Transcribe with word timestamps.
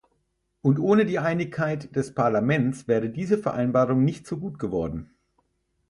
Und 0.63 0.79
ohne 0.79 1.05
die 1.05 1.19
Einigkeit 1.19 1.95
des 1.95 2.15
Parlaments 2.15 2.87
wäre 2.87 3.07
diese 3.07 3.37
Vereinbarung 3.37 4.03
nicht 4.03 4.25
so 4.25 4.37
gut 4.37 4.57
geworden. 4.57 5.13